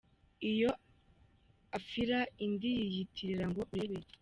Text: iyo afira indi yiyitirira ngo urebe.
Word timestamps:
iyo 0.51 0.69
afira 1.77 2.19
indi 2.45 2.69
yiyitirira 2.79 3.45
ngo 3.49 3.61
urebe. 3.73 3.99